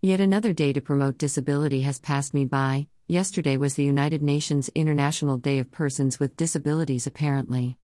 Yet 0.00 0.20
another 0.20 0.52
day 0.52 0.72
to 0.74 0.80
promote 0.80 1.18
disability 1.18 1.80
has 1.80 1.98
passed 1.98 2.32
me 2.32 2.44
by. 2.44 2.86
Yesterday 3.08 3.56
was 3.56 3.74
the 3.74 3.82
United 3.82 4.22
Nations 4.22 4.70
International 4.76 5.38
Day 5.38 5.58
of 5.58 5.72
Persons 5.72 6.20
with 6.20 6.36
Disabilities, 6.36 7.08
apparently. 7.08 7.78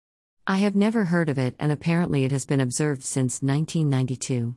I 0.47 0.59
have 0.59 0.77
never 0.77 1.07
heard 1.07 1.29
of 1.29 1.39
it, 1.39 1.57
and 1.59 1.73
apparently 1.73 2.23
it 2.23 2.31
has 2.31 2.47
been 2.47 2.61
observed 2.61 3.03
since 3.03 3.43
1992. 3.43 4.55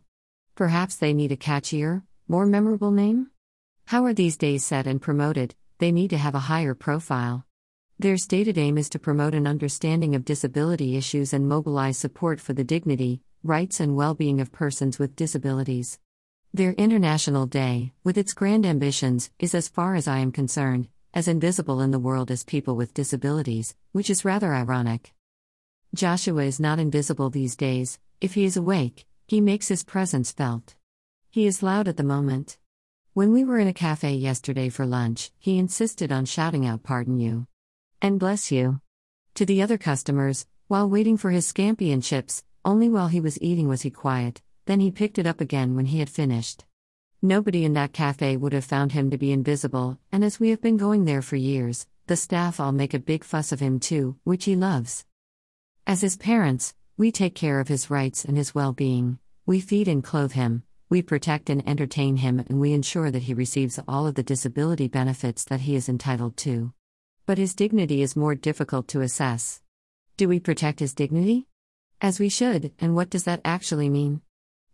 Perhaps 0.53 0.97
they 0.97 1.13
need 1.13 1.31
a 1.31 1.35
catchier, 1.35 2.03
more 2.27 2.45
memorable 2.45 2.91
name? 2.91 3.31
How 3.85 4.05
are 4.05 4.13
these 4.13 4.37
days 4.37 4.63
set 4.63 4.85
and 4.85 5.01
promoted? 5.01 5.55
They 5.79 5.91
need 5.91 6.11
to 6.11 6.17
have 6.19 6.35
a 6.35 6.49
higher 6.51 6.75
profile. 6.75 7.43
Their 7.97 8.17
stated 8.17 8.59
aim 8.59 8.77
is 8.77 8.89
to 8.89 8.99
promote 8.99 9.33
an 9.33 9.47
understanding 9.47 10.13
of 10.13 10.25
disability 10.25 10.95
issues 10.95 11.33
and 11.33 11.49
mobilize 11.49 11.97
support 11.97 12.39
for 12.39 12.53
the 12.53 12.63
dignity, 12.63 13.23
rights, 13.41 13.79
and 13.79 13.95
well 13.95 14.13
being 14.13 14.39
of 14.39 14.51
persons 14.51 14.99
with 14.99 15.15
disabilities. 15.15 15.97
Their 16.57 16.71
International 16.71 17.45
Day, 17.45 17.93
with 18.03 18.17
its 18.17 18.33
grand 18.33 18.65
ambitions, 18.65 19.29
is, 19.37 19.53
as 19.53 19.67
far 19.67 19.93
as 19.93 20.07
I 20.07 20.17
am 20.17 20.31
concerned, 20.31 20.87
as 21.13 21.27
invisible 21.27 21.81
in 21.81 21.91
the 21.91 21.99
world 21.99 22.31
as 22.31 22.43
people 22.43 22.75
with 22.75 22.95
disabilities, 22.95 23.75
which 23.91 24.09
is 24.09 24.25
rather 24.25 24.55
ironic. 24.55 25.13
Joshua 25.93 26.45
is 26.45 26.59
not 26.59 26.79
invisible 26.79 27.29
these 27.29 27.55
days, 27.55 27.99
if 28.21 28.33
he 28.33 28.43
is 28.43 28.57
awake, 28.57 29.05
he 29.27 29.39
makes 29.39 29.67
his 29.67 29.83
presence 29.83 30.31
felt. 30.31 30.73
He 31.29 31.45
is 31.45 31.61
loud 31.61 31.87
at 31.87 31.95
the 31.95 32.01
moment. 32.01 32.57
When 33.13 33.33
we 33.33 33.43
were 33.43 33.59
in 33.59 33.67
a 33.67 33.71
cafe 33.71 34.15
yesterday 34.15 34.69
for 34.69 34.87
lunch, 34.87 35.29
he 35.37 35.59
insisted 35.59 36.11
on 36.11 36.25
shouting 36.25 36.65
out, 36.65 36.81
Pardon 36.81 37.19
you. 37.19 37.45
And 38.01 38.19
bless 38.19 38.51
you. 38.51 38.81
To 39.35 39.45
the 39.45 39.61
other 39.61 39.77
customers, 39.77 40.47
while 40.67 40.89
waiting 40.89 41.17
for 41.17 41.29
his 41.29 41.45
scampi 41.45 41.93
and 41.93 42.01
chips, 42.01 42.43
only 42.65 42.89
while 42.89 43.09
he 43.09 43.21
was 43.21 43.39
eating 43.43 43.67
was 43.67 43.83
he 43.83 43.91
quiet, 43.91 44.41
then 44.67 44.79
he 44.79 44.91
picked 44.91 45.17
it 45.17 45.25
up 45.25 45.41
again 45.41 45.75
when 45.75 45.85
he 45.85 45.99
had 45.99 46.09
finished. 46.09 46.65
Nobody 47.21 47.65
in 47.65 47.73
that 47.73 47.93
cafe 47.93 48.37
would 48.37 48.53
have 48.53 48.65
found 48.65 48.91
him 48.91 49.09
to 49.09 49.17
be 49.17 49.31
invisible, 49.31 49.97
and 50.11 50.23
as 50.23 50.39
we 50.39 50.49
have 50.49 50.61
been 50.61 50.77
going 50.77 51.05
there 51.05 51.23
for 51.23 51.35
years, 51.35 51.87
the 52.05 52.15
staff 52.15 52.59
all 52.59 52.71
make 52.71 52.93
a 52.93 52.99
big 52.99 53.23
fuss 53.23 53.51
of 53.51 53.59
him 53.59 53.79
too, 53.79 54.17
which 54.23 54.45
he 54.45 54.55
loves. 54.55 55.05
As 55.87 56.01
his 56.01 56.15
parents, 56.15 56.75
we 56.95 57.11
take 57.11 57.33
care 57.33 57.59
of 57.59 57.69
his 57.69 57.89
rights 57.89 58.23
and 58.23 58.37
his 58.37 58.53
well 58.53 58.73
being, 58.73 59.19
we 59.45 59.61
feed 59.61 59.87
and 59.87 60.03
clothe 60.03 60.33
him, 60.33 60.63
we 60.89 61.01
protect 61.01 61.49
and 61.49 61.67
entertain 61.67 62.17
him, 62.17 62.39
and 62.39 62.59
we 62.59 62.73
ensure 62.73 63.09
that 63.09 63.23
he 63.23 63.33
receives 63.33 63.79
all 63.87 64.05
of 64.05 64.15
the 64.15 64.23
disability 64.23 64.87
benefits 64.87 65.43
that 65.45 65.61
he 65.61 65.75
is 65.75 65.89
entitled 65.89 66.37
to. 66.37 66.73
But 67.25 67.37
his 67.37 67.55
dignity 67.55 68.01
is 68.01 68.15
more 68.15 68.35
difficult 68.35 68.87
to 68.89 69.01
assess. 69.01 69.61
Do 70.17 70.27
we 70.27 70.39
protect 70.39 70.79
his 70.79 70.93
dignity? 70.93 71.47
As 71.99 72.19
we 72.19 72.29
should, 72.29 72.73
and 72.79 72.95
what 72.95 73.09
does 73.09 73.23
that 73.23 73.41
actually 73.43 73.89
mean? 73.89 74.21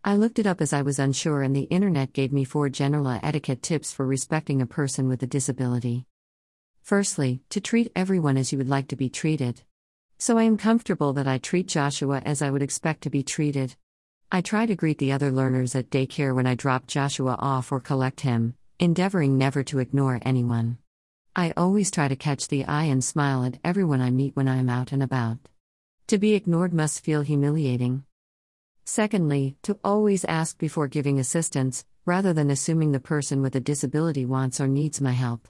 I 0.05 0.17
looked 0.17 0.37
it 0.37 0.45
up 0.45 0.59
as 0.59 0.73
I 0.73 0.81
was 0.81 0.99
unsure, 0.99 1.43
and 1.43 1.55
the 1.55 1.61
internet 1.61 2.11
gave 2.11 2.33
me 2.33 2.43
four 2.43 2.67
general 2.67 3.17
etiquette 3.23 3.61
tips 3.61 3.93
for 3.93 4.05
respecting 4.05 4.61
a 4.61 4.65
person 4.65 5.07
with 5.07 5.23
a 5.23 5.27
disability. 5.27 6.05
Firstly, 6.81 7.41
to 7.47 7.61
treat 7.61 7.89
everyone 7.95 8.35
as 8.35 8.51
you 8.51 8.57
would 8.57 8.67
like 8.67 8.89
to 8.89 8.97
be 8.97 9.07
treated. 9.07 9.61
So 10.17 10.37
I 10.37 10.43
am 10.43 10.57
comfortable 10.57 11.13
that 11.13 11.27
I 11.27 11.37
treat 11.37 11.69
Joshua 11.69 12.21
as 12.25 12.41
I 12.41 12.49
would 12.49 12.61
expect 12.61 13.03
to 13.03 13.09
be 13.09 13.23
treated. 13.23 13.77
I 14.29 14.41
try 14.41 14.65
to 14.65 14.75
greet 14.75 14.97
the 14.97 15.13
other 15.13 15.31
learners 15.31 15.73
at 15.73 15.89
daycare 15.89 16.35
when 16.35 16.47
I 16.47 16.55
drop 16.55 16.85
Joshua 16.85 17.37
off 17.39 17.71
or 17.71 17.79
collect 17.79 18.21
him, 18.21 18.55
endeavoring 18.79 19.37
never 19.37 19.63
to 19.63 19.79
ignore 19.79 20.19
anyone. 20.23 20.79
I 21.33 21.53
always 21.55 21.89
try 21.89 22.09
to 22.09 22.17
catch 22.17 22.49
the 22.49 22.65
eye 22.65 22.85
and 22.85 23.01
smile 23.01 23.45
at 23.45 23.59
everyone 23.63 24.01
I 24.01 24.11
meet 24.11 24.35
when 24.35 24.49
I 24.49 24.57
am 24.57 24.69
out 24.69 24.91
and 24.91 25.01
about. 25.01 25.37
To 26.07 26.17
be 26.17 26.33
ignored 26.33 26.73
must 26.73 27.05
feel 27.05 27.21
humiliating. 27.21 28.03
Secondly, 28.85 29.55
to 29.63 29.77
always 29.83 30.25
ask 30.25 30.57
before 30.57 30.87
giving 30.87 31.19
assistance, 31.19 31.85
rather 32.05 32.33
than 32.33 32.51
assuming 32.51 32.91
the 32.91 32.99
person 32.99 33.41
with 33.41 33.55
a 33.55 33.59
disability 33.61 34.25
wants 34.25 34.59
or 34.59 34.67
needs 34.67 34.99
my 34.99 35.13
help. 35.13 35.47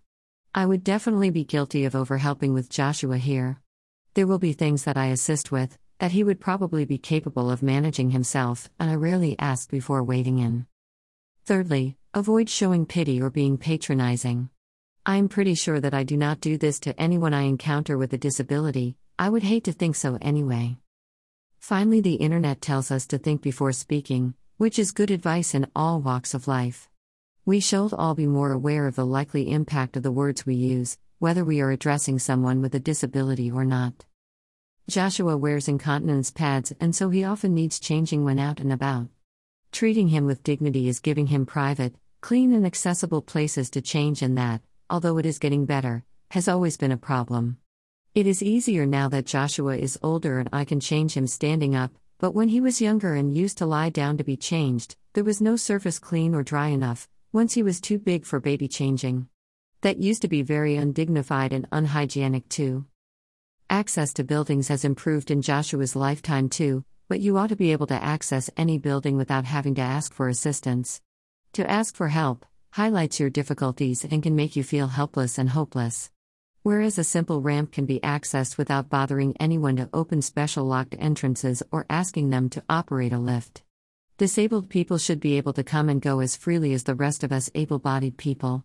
I 0.53 0.67
would 0.67 0.83
definitely 0.83 1.31
be 1.31 1.43
guilty 1.43 1.83
of 1.85 1.93
overhelping 1.93 2.53
with 2.53 2.69
Joshua 2.69 3.17
here. 3.17 3.59
There 4.13 4.27
will 4.27 4.37
be 4.37 4.53
things 4.53 4.83
that 4.83 4.97
I 4.97 5.07
assist 5.07 5.51
with, 5.51 5.79
that 5.97 6.11
he 6.11 6.23
would 6.23 6.39
probably 6.39 6.85
be 6.85 6.99
capable 6.99 7.49
of 7.49 7.63
managing 7.63 8.11
himself, 8.11 8.69
and 8.79 8.91
I 8.91 8.95
rarely 8.95 9.35
ask 9.39 9.72
before 9.72 10.03
wading 10.03 10.38
in. 10.38 10.67
Thirdly, 11.45 11.97
avoid 12.13 12.49
showing 12.49 12.85
pity 12.85 13.19
or 13.19 13.31
being 13.31 13.57
patronizing. 13.57 14.49
I 15.05 15.17
am 15.17 15.27
pretty 15.27 15.55
sure 15.55 15.79
that 15.79 15.93
I 15.93 16.03
do 16.03 16.17
not 16.17 16.39
do 16.39 16.57
this 16.57 16.79
to 16.81 16.99
anyone 17.01 17.33
I 17.33 17.41
encounter 17.41 17.97
with 17.97 18.13
a 18.13 18.17
disability, 18.17 18.95
I 19.17 19.29
would 19.29 19.43
hate 19.43 19.63
to 19.63 19.73
think 19.73 19.95
so 19.95 20.17
anyway. 20.22 20.77
Finally, 21.63 22.01
the 22.01 22.16
internet 22.16 22.59
tells 22.59 22.91
us 22.91 23.07
to 23.07 23.18
think 23.18 23.41
before 23.41 23.72
speaking, 23.72 24.34
which 24.57 24.78
is 24.78 24.91
good 24.91 25.09
advice 25.09 25.56
in 25.56 25.66
all 25.74 26.01
walks 26.01 26.34
of 26.34 26.46
life. 26.46 26.90
We 27.46 27.62
should 27.62 27.94
all 27.94 28.16
be 28.16 28.28
more 28.28 28.51
aware 28.51 28.85
of 28.85 28.97
the 28.97 29.06
likely 29.06 29.50
impact 29.50 29.96
of 29.96 30.03
the 30.03 30.12
words 30.12 30.46
we 30.46 30.56
use, 30.56 30.97
whether 31.19 31.46
we 31.46 31.62
are 31.62 31.72
addressing 31.72 32.19
someone 32.19 32.62
with 32.62 32.75
a 32.75 32.81
disability 32.81 33.50
or 33.50 33.63
not. 33.63 34.03
Joshua 34.90 35.38
wears 35.38 35.69
incontinence 35.69 36.31
pads, 36.31 36.73
and 36.81 36.94
so 36.94 37.09
he 37.09 37.23
often 37.23 37.53
needs 37.53 37.79
changing 37.79 38.25
when 38.25 38.40
out 38.40 38.59
and 38.59 38.73
about. 38.73 39.07
Treating 39.72 40.09
him 40.09 40.25
with 40.25 40.44
dignity 40.44 40.90
is 40.90 41.00
giving 41.00 41.28
him 41.28 41.46
private, 41.46 41.96
clean, 42.19 42.52
and 42.52 42.66
accessible 42.66 43.22
places 43.22 43.69
to 43.69 43.79
change, 43.79 44.22
and 44.22 44.38
that, 44.38 44.59
although 44.90 45.18
it 45.18 45.25
is 45.25 45.40
getting 45.40 45.66
better, 45.66 46.03
has 46.31 46.50
always 46.50 46.75
been 46.75 46.91
a 46.91 46.97
problem. 46.97 47.56
It 48.16 48.28
is 48.28 48.44
easier 48.44 48.85
now 48.85 49.09
that 49.09 49.25
Joshua 49.25 49.75
is 49.75 49.97
older 50.03 50.38
and 50.38 50.47
I 50.53 50.66
can 50.66 50.79
change 50.79 51.18
him 51.18 51.25
standing 51.25 51.74
up, 51.74 51.91
but 52.19 52.35
when 52.35 52.50
he 52.50 52.62
was 52.62 52.79
younger 52.79 53.16
and 53.16 53.35
used 53.35 53.57
to 53.57 53.66
lie 53.66 53.90
down 53.90 54.18
to 54.18 54.24
be 54.24 54.38
changed, 54.38 54.96
there 55.13 55.24
was 55.24 55.41
no 55.41 55.56
surface 55.56 55.97
clean 55.97 56.35
or 56.35 56.44
dry 56.44 56.68
enough, 56.68 57.09
once 57.31 57.53
he 57.53 57.63
was 57.63 57.81
too 57.81 57.97
big 57.97 58.23
for 58.23 58.40
baby 58.40 58.68
changing. 58.68 59.29
That 59.81 59.97
used 59.97 60.22
to 60.22 60.28
be 60.28 60.44
very 60.44 60.75
undignified 60.75 61.53
and 61.53 61.68
unhygienic 61.72 62.47
too. 62.50 62.85
Access 63.68 64.13
to 64.13 64.23
buildings 64.23 64.68
has 64.68 64.85
improved 64.85 65.31
in 65.31 65.41
Joshua's 65.41 65.96
lifetime 65.96 66.50
too, 66.50 66.85
but 67.09 67.19
you 67.19 67.35
ought 67.40 67.50
to 67.50 67.56
be 67.56 67.72
able 67.72 67.88
to 67.88 68.03
access 68.03 68.47
any 68.56 68.78
building 68.78 69.18
without 69.18 69.46
having 69.46 69.73
to 69.73 69.81
ask 69.81 70.13
for 70.13 70.29
assistance. 70.29 71.02
To 71.53 71.68
ask 71.68 71.96
for 71.96 72.09
help 72.09 72.46
highlights 72.73 73.19
your 73.19 73.31
difficulties 73.31 74.06
and 74.06 74.22
can 74.22 74.35
make 74.35 74.56
you 74.56 74.63
feel 74.63 74.88
helpless 74.88 75.40
and 75.40 75.50
hopeless. 75.50 76.12
Whereas 76.63 76.97
a 76.97 77.03
simple 77.03 77.41
ramp 77.41 77.74
can 77.74 77.85
be 77.85 78.00
accessed 78.00 78.57
without 78.57 78.90
bothering 78.90 79.35
anyone 79.38 79.75
to 79.75 79.90
open 79.91 80.22
special 80.22 80.63
locked 80.63 80.96
entrances 80.97 81.62
or 81.74 81.85
asking 81.90 82.29
them 82.29 82.50
to 82.51 82.63
operate 82.69 83.12
a 83.12 83.19
lift. 83.19 83.63
Disabled 84.18 84.69
people 84.69 84.97
should 84.97 85.19
be 85.19 85.35
able 85.35 85.52
to 85.53 85.63
come 85.63 85.90
and 85.90 86.02
go 86.02 86.22
as 86.22 86.38
freely 86.38 86.72
as 86.72 86.84
the 86.84 86.96
rest 86.96 87.22
of 87.22 87.34
us 87.34 87.50
able 87.53 87.79
bodied 87.79 88.16
people. 88.16 88.63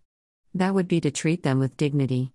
That 0.53 0.73
would 0.73 0.87
be 0.87 1.01
to 1.01 1.11
treat 1.11 1.43
them 1.43 1.59
with 1.59 1.75
dignity. 1.75 2.31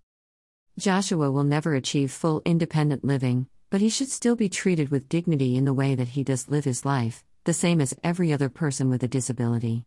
Joshua 0.79 1.31
will 1.31 1.45
never 1.45 1.75
achieve 1.75 2.13
full 2.13 2.43
independent 2.45 3.03
living, 3.03 3.47
but 3.71 3.81
he 3.81 3.89
should 3.89 4.11
still 4.11 4.37
be 4.37 4.51
treated 4.51 4.91
with 4.91 5.09
dignity 5.09 5.57
in 5.57 5.65
the 5.65 5.73
way 5.73 5.95
that 5.95 6.09
he 6.09 6.23
does 6.23 6.51
live 6.51 6.67
his 6.67 6.85
life, 6.85 7.25
the 7.45 7.55
same 7.55 7.81
as 7.81 7.97
every 8.05 8.35
other 8.35 8.51
person 8.51 8.91
with 8.91 9.03
a 9.03 9.09
disability. 9.09 9.83